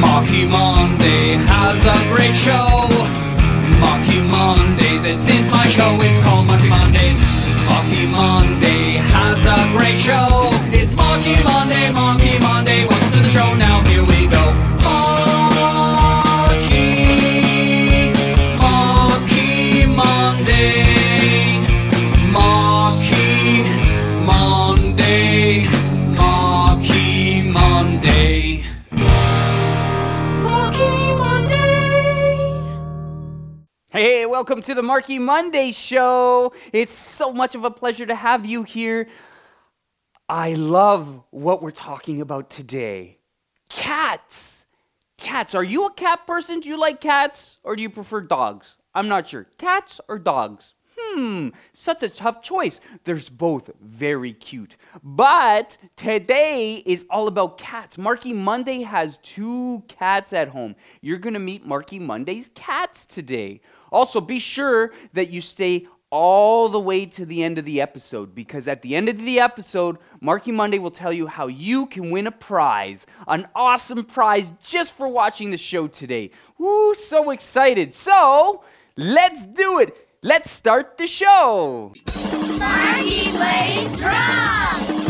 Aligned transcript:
Marky 0.00 0.44
Monday 0.46 1.36
has 1.50 1.84
a 1.84 1.98
great 2.08 2.34
show. 2.34 2.88
Marky 3.80 4.20
Monday, 4.22 4.98
this 4.98 5.28
is 5.28 5.50
my 5.50 5.66
show. 5.66 5.98
It's 6.00 6.18
called 6.20 6.46
Marky 6.46 6.68
Mondays. 6.68 7.20
Marky 7.68 8.06
Monday 8.06 9.02
has 9.12 9.44
a 9.44 9.60
great 9.76 9.98
show. 9.98 10.50
It's 10.72 10.94
Marky 10.96 11.36
Monday, 11.44 11.92
Marky 11.92 12.23
welcome 34.34 34.60
to 34.60 34.74
the 34.74 34.82
Marky 34.82 35.16
Monday 35.16 35.70
show. 35.70 36.52
It's 36.72 36.92
so 36.92 37.32
much 37.32 37.54
of 37.54 37.62
a 37.62 37.70
pleasure 37.70 38.04
to 38.04 38.16
have 38.16 38.44
you 38.44 38.64
here. 38.64 39.06
I 40.28 40.54
love 40.54 41.22
what 41.30 41.62
we're 41.62 41.70
talking 41.70 42.20
about 42.20 42.50
today. 42.50 43.18
Cats. 43.70 44.66
Cats. 45.18 45.54
Are 45.54 45.62
you 45.62 45.86
a 45.86 45.92
cat 45.92 46.26
person? 46.26 46.58
Do 46.58 46.68
you 46.68 46.76
like 46.76 47.00
cats 47.00 47.58
or 47.62 47.76
do 47.76 47.82
you 47.82 47.88
prefer 47.88 48.22
dogs? 48.22 48.76
I'm 48.92 49.06
not 49.06 49.28
sure. 49.28 49.46
Cats 49.56 50.00
or 50.08 50.18
dogs? 50.18 50.74
Hmm, 51.14 51.50
such 51.72 52.02
a 52.02 52.08
tough 52.08 52.42
choice. 52.42 52.80
There's 53.04 53.28
both 53.28 53.70
very 53.80 54.32
cute. 54.32 54.76
But 55.04 55.76
today 55.94 56.82
is 56.84 57.06
all 57.08 57.28
about 57.28 57.56
cats. 57.56 57.96
Marky 57.96 58.32
Monday 58.32 58.82
has 58.82 59.18
two 59.18 59.84
cats 59.86 60.32
at 60.32 60.48
home. 60.48 60.74
You're 61.02 61.18
going 61.18 61.34
to 61.34 61.40
meet 61.40 61.64
Marky 61.64 62.00
Monday's 62.00 62.50
cats 62.56 63.06
today. 63.06 63.60
Also, 63.92 64.20
be 64.20 64.40
sure 64.40 64.92
that 65.12 65.30
you 65.30 65.40
stay 65.40 65.86
all 66.10 66.68
the 66.68 66.80
way 66.80 67.06
to 67.06 67.24
the 67.24 67.44
end 67.44 67.58
of 67.58 67.64
the 67.64 67.80
episode 67.80 68.34
because 68.34 68.66
at 68.66 68.82
the 68.82 68.96
end 68.96 69.08
of 69.08 69.20
the 69.20 69.38
episode, 69.38 69.98
Marky 70.20 70.50
Monday 70.50 70.80
will 70.80 70.90
tell 70.90 71.12
you 71.12 71.28
how 71.28 71.46
you 71.46 71.86
can 71.86 72.10
win 72.10 72.26
a 72.26 72.32
prize, 72.32 73.06
an 73.28 73.46
awesome 73.54 74.04
prize 74.04 74.52
just 74.64 74.96
for 74.96 75.06
watching 75.06 75.50
the 75.50 75.56
show 75.56 75.86
today. 75.86 76.30
Woo, 76.58 76.94
so 76.94 77.30
excited. 77.30 77.92
So, 77.92 78.64
let's 78.96 79.44
do 79.44 79.78
it. 79.78 80.03
Let's 80.26 80.50
start 80.50 80.96
the 80.96 81.06
show. 81.06 81.92
Marky 82.56 83.28
plays 83.28 83.92
drums. 84.00 85.03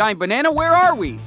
Giant 0.00 0.18
Banana, 0.18 0.50
where 0.50 0.72
are 0.72 0.94
we? 0.94 1.18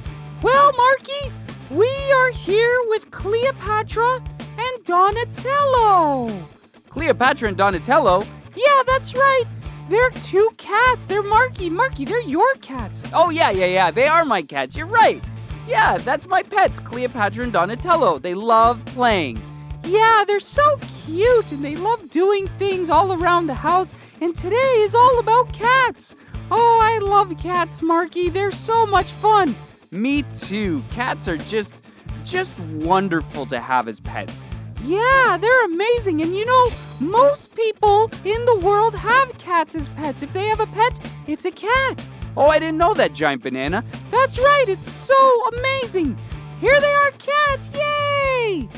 Well, 0.42 0.72
Marky, 0.76 1.32
we 1.70 1.88
are 2.16 2.30
here 2.30 2.76
with 2.88 3.08
Cleopatra 3.12 4.20
and 4.58 4.84
Donatello. 4.84 6.48
Cleopatra 6.88 7.50
and 7.50 7.56
Donatello. 7.56 8.24
Yeah, 8.56 8.82
that's 8.84 9.14
right. 9.14 9.44
They're 9.88 10.10
two 10.10 10.50
cats. 10.56 11.06
They're 11.06 11.22
Marky. 11.22 11.70
Marky, 11.70 12.04
they're 12.04 12.20
your 12.22 12.52
cats. 12.62 13.04
Oh, 13.12 13.30
yeah, 13.30 13.52
yeah, 13.52 13.66
yeah. 13.66 13.90
They 13.92 14.08
are 14.08 14.24
my 14.24 14.42
cats. 14.42 14.76
You're 14.76 14.88
right. 14.88 15.22
Yeah, 15.68 15.96
that's 15.98 16.26
my 16.26 16.42
pets, 16.42 16.80
Cleopatra 16.80 17.44
and 17.44 17.52
Donatello. 17.52 18.18
They 18.18 18.34
love 18.34 18.84
playing. 18.86 19.40
Yeah, 19.84 20.24
they're 20.26 20.40
so 20.40 20.80
cute 21.06 21.52
and 21.52 21.64
they 21.64 21.76
love 21.76 22.10
doing 22.10 22.48
things 22.58 22.90
all 22.90 23.12
around 23.12 23.46
the 23.46 23.54
house. 23.54 23.94
And 24.20 24.34
today 24.34 24.56
is 24.56 24.96
all 24.96 25.20
about 25.20 25.52
cats. 25.52 26.16
Oh, 26.50 26.80
I 26.82 26.98
love 26.98 27.36
cats, 27.38 27.82
Marky. 27.82 28.28
They're 28.28 28.50
so 28.50 28.86
much 28.86 29.06
fun. 29.06 29.54
Me 29.90 30.22
too. 30.22 30.82
Cats 30.90 31.28
are 31.28 31.36
just, 31.36 31.76
just 32.24 32.58
wonderful 32.60 33.46
to 33.46 33.60
have 33.60 33.88
as 33.88 34.00
pets. 34.00 34.44
Yeah, 34.84 35.38
they're 35.40 35.64
amazing. 35.64 36.20
And 36.20 36.36
you 36.36 36.44
know, 36.44 36.70
most 37.00 37.54
people 37.54 38.10
in 38.24 38.44
the 38.44 38.58
world 38.62 38.94
have 38.94 39.36
cats 39.38 39.74
as 39.74 39.88
pets. 39.90 40.22
If 40.22 40.32
they 40.32 40.46
have 40.46 40.60
a 40.60 40.66
pet, 40.66 40.98
it's 41.26 41.44
a 41.44 41.50
cat. 41.50 42.04
Oh, 42.36 42.48
I 42.48 42.58
didn't 42.58 42.78
know 42.78 42.94
that, 42.94 43.14
Giant 43.14 43.42
Banana. 43.42 43.84
That's 44.10 44.38
right, 44.38 44.64
it's 44.68 44.90
so 44.90 45.48
amazing. 45.56 46.18
Here 46.60 46.78
they 46.80 46.92
are, 46.92 47.10
cats. 47.12 47.70
Yay! 47.74 48.68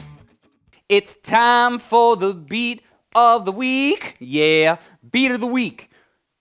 It's 0.88 1.16
time 1.22 1.78
for 1.78 2.16
the 2.16 2.34
beat 2.34 2.82
of 3.14 3.44
the 3.44 3.52
week. 3.52 4.16
Yeah, 4.20 4.76
beat 5.10 5.30
of 5.30 5.40
the 5.40 5.46
week. 5.46 5.90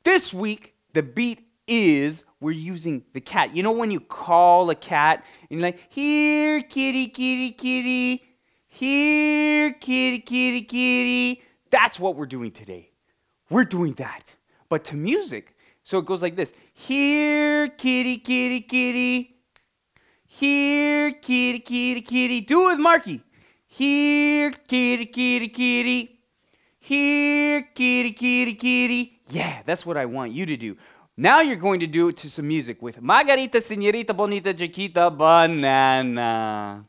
This 0.04 0.34
week, 0.34 0.75
the 0.96 1.04
beat 1.04 1.46
is 1.68 2.24
we're 2.40 2.52
using 2.52 3.04
the 3.14 3.22
cat. 3.22 3.56
You 3.56 3.64
know 3.64 3.74
when 3.74 3.92
you 3.92 4.00
call 4.00 4.70
a 4.70 4.76
cat 4.76 5.26
and 5.50 5.60
you're 5.60 5.68
like, 5.68 5.80
here, 5.90 6.62
kitty, 6.62 7.08
kitty, 7.08 7.52
kitty, 7.52 8.24
here, 8.68 9.74
kitty, 9.74 10.20
kitty, 10.20 10.62
kitty. 10.62 11.42
That's 11.70 12.00
what 12.00 12.16
we're 12.16 12.26
doing 12.26 12.52
today. 12.52 12.92
We're 13.50 13.66
doing 13.66 13.94
that, 13.94 14.36
but 14.70 14.86
to 14.86 14.96
music. 14.96 15.56
So 15.84 16.00
it 16.00 16.06
goes 16.06 16.22
like 16.22 16.36
this 16.36 16.54
Here, 16.74 17.68
kitty, 17.68 18.18
kitty, 18.18 18.62
kitty. 18.62 19.36
Here, 20.26 21.12
kitty, 21.12 21.60
kitty, 21.60 22.02
kitty. 22.02 22.42
Do 22.42 22.70
it 22.70 22.72
with 22.74 22.80
Marky. 22.80 23.22
Here, 23.68 24.52
kitty, 24.52 25.06
kitty, 25.08 25.50
kitty. 25.50 26.15
Here, 26.86 27.64
kitty, 27.74 28.12
kitty, 28.12 28.54
kitty. 28.54 29.20
Yeah, 29.32 29.64
that's 29.66 29.88
what 29.88 29.98
I 29.98 30.06
want 30.06 30.34
you 30.34 30.46
to 30.46 30.56
do. 30.56 30.78
Now 31.18 31.42
you're 31.42 31.56
going 31.56 31.80
to 31.80 31.88
do 31.88 32.10
it 32.10 32.18
to 32.18 32.30
some 32.30 32.48
music 32.48 32.80
with 32.80 33.02
Margarita, 33.02 33.60
Senorita, 33.60 34.14
Bonita, 34.14 34.54
Chiquita, 34.54 35.10
Banana. 35.10 36.86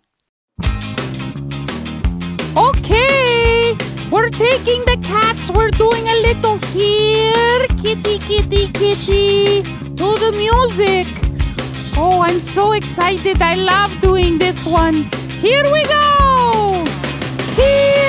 Okay, 2.58 3.74
we're 4.10 4.28
taking 4.28 4.84
the 4.84 5.00
cats. 5.02 5.48
We're 5.48 5.70
doing 5.70 6.06
a 6.06 6.16
little 6.28 6.58
here, 6.76 7.66
kitty, 7.80 8.18
kitty, 8.18 8.66
kitty, 8.76 9.62
to 9.62 10.08
the 10.20 10.30
music. 10.36 11.06
Oh, 11.96 12.20
I'm 12.20 12.40
so 12.40 12.72
excited. 12.72 13.40
I 13.40 13.54
love 13.54 13.98
doing 14.02 14.36
this 14.36 14.66
one. 14.66 14.96
Here 15.40 15.64
we 15.72 15.82
go. 15.84 16.84
Here, 17.56 18.05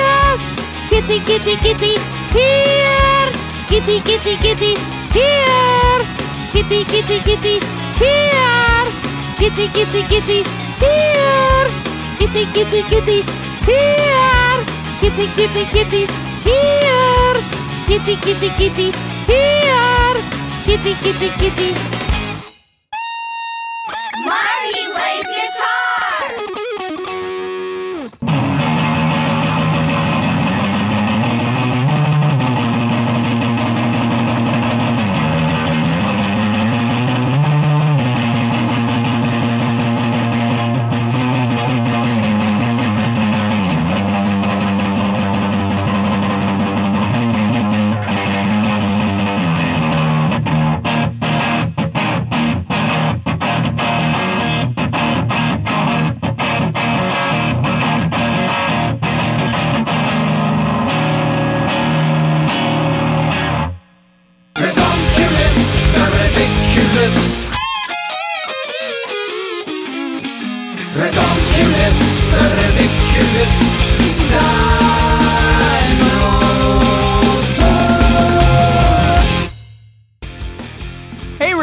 kitty, 0.98 1.20
kitty, 1.20 1.56
kitty. 1.56 1.92
Here, 2.34 3.30
kitty, 3.68 4.00
kitty, 4.00 4.36
kitty. 4.42 4.74
Here, 5.14 6.00
kitty, 6.52 6.84
kitty, 6.84 7.18
kitty. 7.20 7.60
Here, 7.98 8.84
kitty, 9.38 9.68
kitty, 9.68 10.02
kitty. 10.10 10.42
Here, 10.80 11.66
kitty, 12.18 12.44
kitty, 12.52 12.82
kitty. 12.90 13.22
Here, 13.66 14.64
kitty, 15.00 15.26
kitty, 15.36 15.64
kitty. 15.70 16.06
Here, 16.42 17.34
kitty, 17.86 18.16
kitty, 18.16 18.48
kitty. 18.58 18.92
Here, 19.26 20.14
kitty, 20.66 20.94
kitty, 21.02 21.28
kitty. 21.38 21.97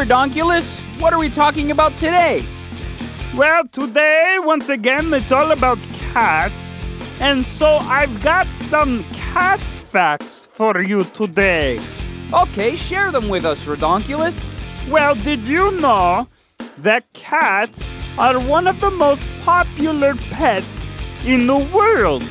Redonkulus, 0.06 0.78
what 1.00 1.12
are 1.12 1.18
we 1.18 1.28
talking 1.28 1.72
about 1.72 1.96
today? 1.96 2.46
Well, 3.34 3.66
today, 3.66 4.36
once 4.38 4.68
again, 4.68 5.12
it's 5.12 5.32
all 5.32 5.50
about 5.50 5.80
cats. 6.12 6.80
And 7.18 7.44
so 7.44 7.78
I've 7.78 8.22
got 8.22 8.46
some 8.70 9.02
cat 9.14 9.58
facts 9.58 10.46
for 10.46 10.80
you 10.80 11.02
today. 11.02 11.80
Okay, 12.32 12.76
share 12.76 13.10
them 13.10 13.28
with 13.28 13.44
us, 13.44 13.64
Redonkulus. 13.64 14.36
Well, 14.88 15.16
did 15.16 15.40
you 15.40 15.72
know 15.80 16.28
that 16.78 17.02
cats 17.12 17.82
are 18.16 18.38
one 18.38 18.68
of 18.68 18.78
the 18.78 18.92
most 18.92 19.26
popular 19.42 20.14
pets 20.30 21.00
in 21.24 21.48
the 21.48 21.58
world? 21.74 22.22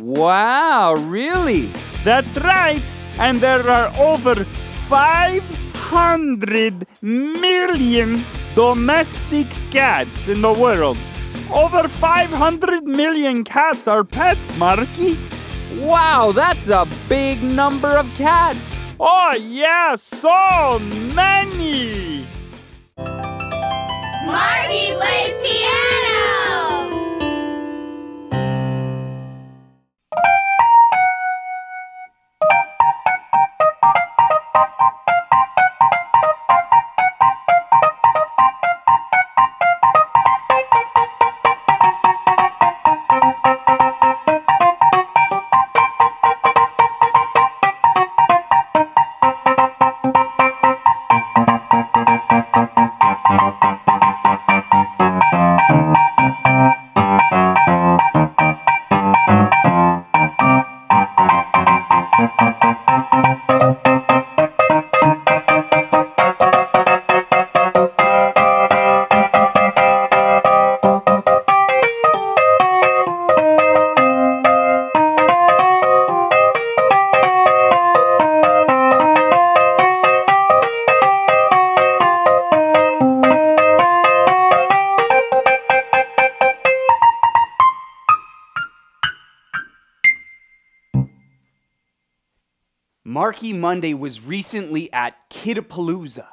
Wow, 0.00 0.94
really? 0.94 1.70
That's 2.02 2.36
right. 2.38 2.82
And 3.20 3.38
there 3.38 3.70
are 3.70 3.94
over 3.96 4.44
500 5.92 6.86
million 7.02 8.24
domestic 8.54 9.46
cats 9.70 10.26
in 10.26 10.40
the 10.40 10.50
world. 10.50 10.96
Over 11.52 11.86
500 11.86 12.84
million 12.84 13.44
cats 13.44 13.86
are 13.86 14.02
pets, 14.02 14.56
Marky. 14.56 15.18
Wow, 15.76 16.32
that's 16.34 16.68
a 16.68 16.88
big 17.10 17.42
number 17.42 17.98
of 17.98 18.10
cats. 18.14 18.70
Oh, 18.98 19.36
yeah, 19.38 19.96
so 19.96 20.78
many. 21.14 22.26
Marky 22.96 24.94
plays 24.96 25.36
piano. 25.44 26.01
Marky 93.22 93.52
Monday 93.52 93.94
was 93.94 94.20
recently 94.20 94.92
at 94.92 95.30
Kidapalooza. 95.30 96.26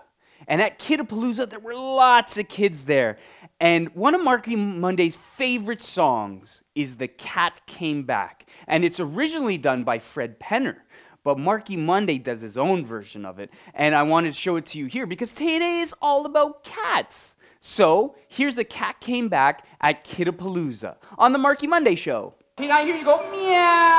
And 0.47 0.59
at 0.59 0.79
Kidapalooza, 0.79 1.47
there 1.47 1.59
were 1.59 1.75
lots 1.75 2.35
of 2.39 2.47
kids 2.47 2.85
there. 2.85 3.19
And 3.59 3.93
one 3.93 4.15
of 4.15 4.23
Marky 4.23 4.55
Monday's 4.55 5.15
favorite 5.15 5.83
songs 5.83 6.63
is 6.73 6.95
The 6.95 7.07
Cat 7.07 7.61
Came 7.67 8.05
Back. 8.05 8.49
And 8.65 8.83
it's 8.83 8.99
originally 8.99 9.59
done 9.59 9.83
by 9.83 9.99
Fred 9.99 10.39
Penner. 10.39 10.77
But 11.23 11.37
Marky 11.37 11.77
Monday 11.77 12.17
does 12.17 12.41
his 12.41 12.57
own 12.57 12.83
version 12.87 13.23
of 13.23 13.37
it. 13.37 13.51
And 13.75 13.93
I 13.93 14.01
wanted 14.01 14.33
to 14.33 14.39
show 14.39 14.55
it 14.55 14.65
to 14.67 14.79
you 14.79 14.87
here 14.87 15.05
because 15.05 15.31
today 15.31 15.81
is 15.81 15.93
all 16.01 16.25
about 16.25 16.63
cats. 16.63 17.35
So 17.61 18.15
here's 18.27 18.55
The 18.55 18.65
Cat 18.65 18.99
Came 18.99 19.29
Back 19.29 19.63
at 19.79 20.03
Kidapalooza 20.03 20.95
on 21.19 21.33
the 21.33 21.37
Marky 21.37 21.67
Monday 21.67 21.93
show. 21.93 22.33
Can 22.57 22.71
I 22.71 22.83
hear 22.83 22.95
you 22.95 23.05
go 23.05 23.19
meow? 23.31 23.98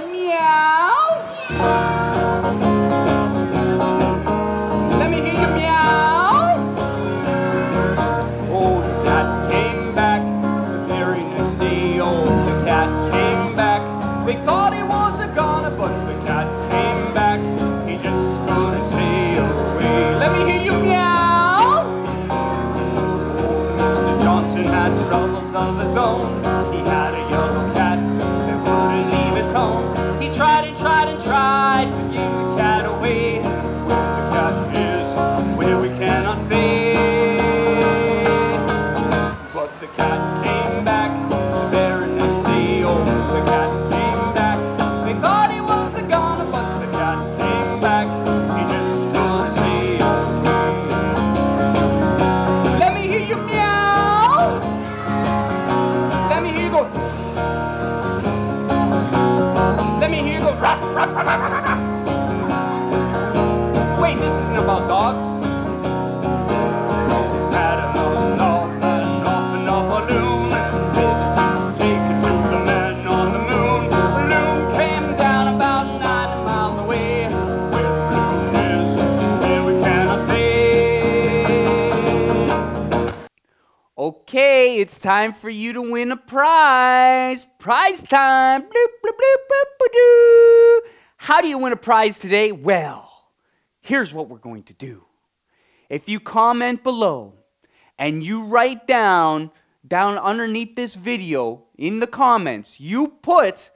Little 0.00 0.69
cannot 79.82 80.20
see. 80.28 80.60
Okay, 83.98 84.78
it's 84.78 84.98
time 84.98 85.32
for 85.32 85.50
you 85.50 85.72
to 85.72 85.82
win 85.82 86.12
a 86.12 86.16
prize. 86.16 87.46
Prize 87.58 88.02
time. 88.02 88.62
Bloop, 88.62 88.92
bloop, 89.04 89.12
bloop. 89.12 90.80
How 91.16 91.40
do 91.40 91.48
you 91.48 91.58
win 91.58 91.72
a 91.72 91.76
prize 91.76 92.18
today? 92.18 92.52
Well, 92.52 93.09
here's 93.90 94.14
what 94.14 94.28
we're 94.28 94.38
going 94.38 94.62
to 94.62 94.72
do. 94.74 95.04
If 95.88 96.08
you 96.08 96.20
comment 96.20 96.84
below 96.84 97.34
and 97.98 98.22
you 98.22 98.44
write 98.44 98.86
down 98.86 99.50
down 99.86 100.16
underneath 100.16 100.76
this 100.76 100.94
video 100.94 101.64
in 101.76 101.98
the 101.98 102.06
comments, 102.06 102.78
you 102.78 103.08
put 103.08 103.70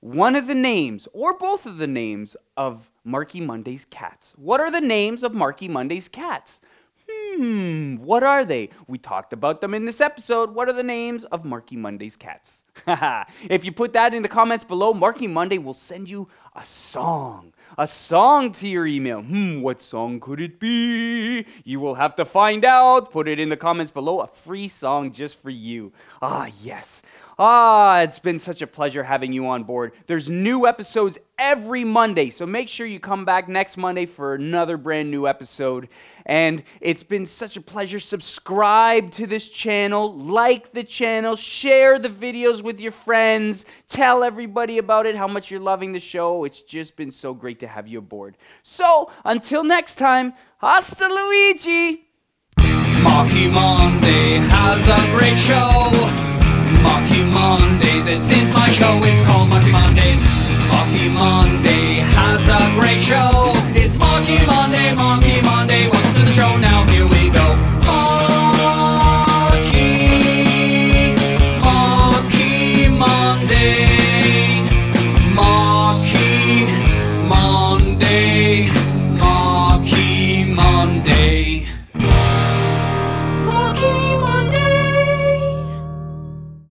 one 0.00 0.34
of 0.34 0.46
the 0.46 0.54
names 0.54 1.06
or 1.12 1.36
both 1.36 1.66
of 1.66 1.76
the 1.76 1.86
names 1.86 2.36
of 2.56 2.90
Marky 3.04 3.42
Monday's 3.42 3.84
cats. 3.84 4.32
What 4.36 4.60
are 4.60 4.70
the 4.70 4.80
names 4.80 5.22
of 5.22 5.34
Marky 5.34 5.68
Monday's 5.68 6.08
cats? 6.08 6.62
Hmm, 7.06 7.96
what 7.96 8.22
are 8.22 8.46
they? 8.46 8.70
We 8.86 8.96
talked 8.96 9.34
about 9.34 9.60
them 9.60 9.74
in 9.74 9.84
this 9.84 10.00
episode. 10.00 10.54
What 10.54 10.70
are 10.70 10.72
the 10.72 10.82
names 10.82 11.24
of 11.26 11.44
Marky 11.44 11.76
Monday's 11.76 12.16
cats? 12.16 12.62
if 13.50 13.66
you 13.66 13.72
put 13.72 13.92
that 13.92 14.14
in 14.14 14.22
the 14.22 14.28
comments 14.28 14.64
below, 14.64 14.94
Marky 14.94 15.26
Monday 15.26 15.58
will 15.58 15.74
send 15.74 16.08
you 16.08 16.28
a 16.54 16.64
song. 16.64 17.52
A 17.78 17.86
song 17.86 18.52
to 18.52 18.68
your 18.68 18.86
email. 18.86 19.22
Hmm, 19.22 19.60
what 19.60 19.80
song 19.80 20.20
could 20.20 20.40
it 20.40 20.58
be? 20.58 21.46
You 21.64 21.80
will 21.80 21.94
have 21.94 22.16
to 22.16 22.24
find 22.24 22.64
out. 22.64 23.10
Put 23.10 23.28
it 23.28 23.38
in 23.38 23.48
the 23.48 23.56
comments 23.56 23.90
below. 23.92 24.20
A 24.20 24.26
free 24.26 24.68
song 24.68 25.12
just 25.12 25.40
for 25.40 25.50
you. 25.50 25.92
Ah, 26.20 26.48
yes. 26.62 27.02
Ah, 27.42 28.02
it's 28.02 28.18
been 28.18 28.38
such 28.38 28.60
a 28.60 28.66
pleasure 28.66 29.02
having 29.02 29.32
you 29.32 29.46
on 29.46 29.64
board. 29.64 29.92
There's 30.06 30.28
new 30.28 30.66
episodes 30.66 31.16
every 31.38 31.84
Monday, 31.84 32.28
so 32.28 32.44
make 32.44 32.68
sure 32.68 32.86
you 32.86 33.00
come 33.00 33.24
back 33.24 33.48
next 33.48 33.78
Monday 33.78 34.04
for 34.04 34.34
another 34.34 34.76
brand 34.76 35.10
new 35.10 35.26
episode. 35.26 35.88
And 36.26 36.62
it's 36.82 37.02
been 37.02 37.24
such 37.24 37.56
a 37.56 37.62
pleasure. 37.62 37.98
Subscribe 37.98 39.10
to 39.12 39.26
this 39.26 39.48
channel, 39.48 40.12
like 40.12 40.72
the 40.72 40.84
channel, 40.84 41.34
share 41.34 41.98
the 41.98 42.10
videos 42.10 42.60
with 42.60 42.78
your 42.78 42.92
friends, 42.92 43.64
tell 43.88 44.22
everybody 44.22 44.76
about 44.76 45.06
it, 45.06 45.16
how 45.16 45.26
much 45.26 45.50
you're 45.50 45.60
loving 45.60 45.92
the 45.92 45.98
show. 45.98 46.44
It's 46.44 46.60
just 46.60 46.94
been 46.94 47.10
so 47.10 47.32
great 47.32 47.58
to 47.60 47.66
have 47.66 47.88
you 47.88 48.00
aboard. 48.00 48.36
So, 48.62 49.10
until 49.24 49.64
next 49.64 49.94
time, 49.94 50.34
hasta 50.58 51.08
Luigi! 51.08 52.06
Marky 53.02 53.48
Monday 53.48 54.40
has 54.40 54.86
a 54.86 55.18
great 55.18 55.38
show. 55.38 56.39
Marky 56.82 57.24
Monday, 57.24 58.00
this 58.02 58.30
is 58.30 58.52
my 58.52 58.68
show. 58.68 59.00
It's 59.04 59.22
called 59.22 59.48
Marky 59.48 59.72
Mondays. 59.72 60.24
Marky 60.68 61.08
Monday 61.08 62.00
has 62.16 62.48
a 62.48 62.60
great 62.78 63.00
show. 63.00 63.52
It's 63.74 63.98
Marky 63.98 64.38
Monday, 64.46 64.94
Marky 64.94 65.42
Monday. 65.42 65.88